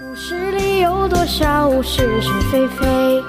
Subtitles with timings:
[0.00, 3.22] 故事里有多少是是非非？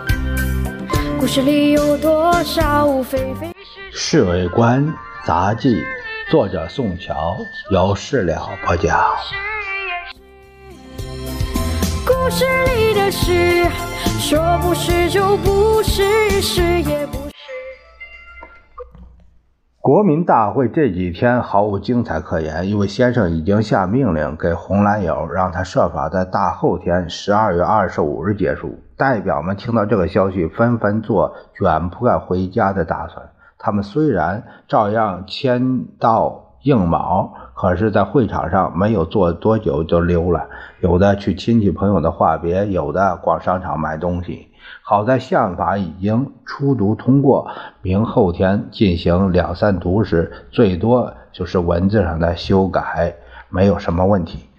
[1.19, 3.53] 故事里有多少非非
[3.91, 4.23] 是是？
[4.29, 4.81] 《为官
[5.25, 5.75] 杂技》，
[6.31, 7.35] 作者宋乔，
[7.69, 8.97] 有事了不讲。
[12.05, 12.45] 故事
[12.77, 13.67] 里的事，
[14.21, 17.22] 说不是就不是，是也不。
[19.83, 28.79] 国民大会这几天毫无精彩可言，因为先生已经下命令给红蓝友，让他设法在大后天十二月二十五日结束。
[28.95, 33.31] 代表们听到这个消息，纷纷做卷铺盖回家的打算。
[33.59, 40.49] 他们虽然照样签到应卯，可是，在会场上没有坐多久就溜了，
[40.81, 44.49] 有的去亲戚朋友的话别，有的逛商场买东西。
[44.81, 47.47] 好在宪法已经初读通过，
[47.81, 53.15] 明后天进行两三读时，最多就是文字上的修改，
[53.49, 54.49] 没有什么问题。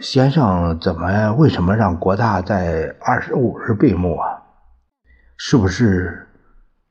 [0.00, 4.42] 先生怎么为什么让国大在二十五日闭幕啊？
[5.36, 6.28] 是不是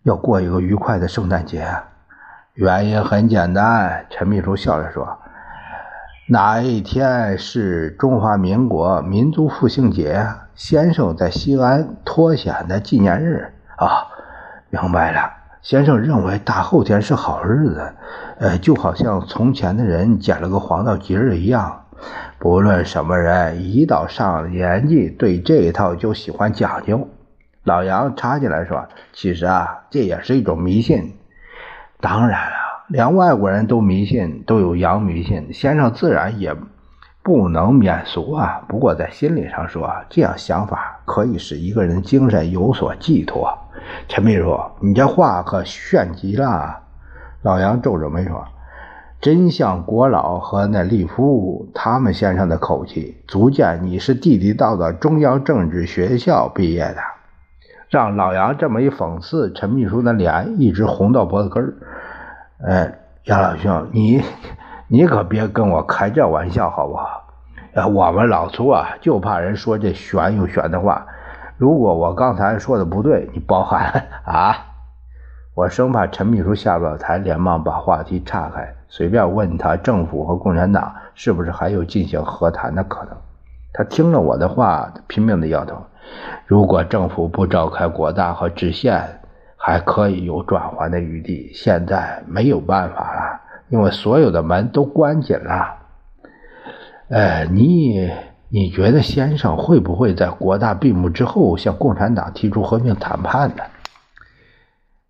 [0.04, 1.86] 要过一个愉快的圣诞节啊？
[2.58, 5.20] 原因很简单，陈秘书笑着说。
[6.28, 10.26] 哪一天是中华民国民族复兴节？
[10.56, 14.08] 先生在西安脱险的纪念日啊！
[14.72, 17.94] 明白了，先生认为大后天是好日子，
[18.40, 21.86] 呃，就好像从前的人捡了个黄道吉日一样。
[22.40, 27.08] 不论什么人，一到上了年纪，对这一套就喜欢讲究。
[27.64, 31.14] 老杨插进来说：“其实啊，这也是一种迷信。
[32.00, 32.56] 当然了。”
[32.88, 36.56] 连外国人都迷信，都有洋迷信，先生自然也
[37.22, 38.62] 不能免俗啊。
[38.70, 43.58] 不过在心理上说，这样想法可以使一个人精神有所寄托。
[44.08, 46.80] 陈秘书，你这话可炫极了。
[47.42, 48.46] 老杨皱着眉说
[49.20, 56.98] ：“真像国老和那利夫他们先生的口气，足见你是地地道道中央政治学校毕业的。”
[57.90, 61.74] 让老杨这么一讽刺，陈秘书的脸一直红到脖子根儿。
[62.68, 64.22] 哎，杨老兄，你
[64.88, 67.24] 你可别跟我开这玩笑好不好？
[67.74, 71.06] 呃，我们老粗啊，就怕人说这玄又玄的话。
[71.58, 74.56] 如果我刚才说的不对，你包涵啊！
[75.56, 83.18] 我生怕陈秘书下不了台，连忙把话题岔开，随便问他政府和共产党是不是还有进行和谈的可能。
[83.74, 85.78] 他听了我的话，拼命的摇头。
[86.46, 89.20] 如果政府不召开国大和制宪，
[89.58, 95.76] 还可以有转圜的余地，现在没有办法了，因为所有的门都关紧了。
[97.10, 98.10] 呃，你
[98.50, 103.64] 你觉得先生会不会在国大闭幕之后向共产党提出和平谈判呢？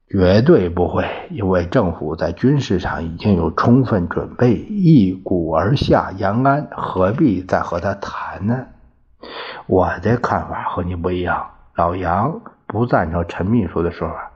[0.09, 8.67] 绝对不会，因为政府在军事上已经有充分准备，一鼓而下延安，何必再和他谈呢？
[9.65, 11.45] 我的看法和你不一样，
[11.75, 14.31] 老杨不赞成陈秘书的说法。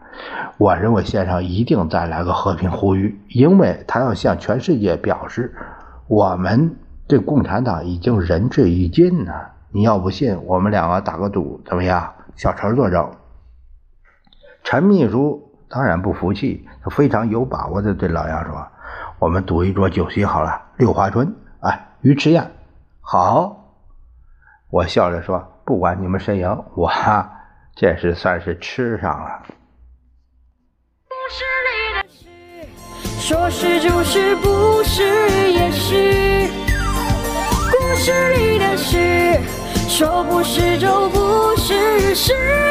[0.57, 5.55] 我认为先生一定再来个和平呼吁，因为他要向全世界表示，
[6.09, 6.75] 我们
[7.07, 9.53] 对共产党已经仁至义尽了。
[9.71, 12.11] 你要不信，我们两个打个赌，怎么样？
[12.35, 13.09] 小陈作证。
[14.63, 18.67] 陈秘书当然不服气，他非常有把握的对老杨说
[19.19, 22.51] ：“我们赌一桌酒席好了，六华春，哎，鱼翅宴。”
[22.99, 23.57] 好。
[24.69, 26.91] 我笑着说：“不管你们谁赢，我
[27.73, 29.43] 这是算是吃上了。”
[31.31, 32.27] 事里的事，
[33.19, 35.03] 说是就是，不是
[35.51, 36.49] 也是。
[37.71, 39.39] 故事里的事，
[39.87, 42.70] 说不是就不是，是。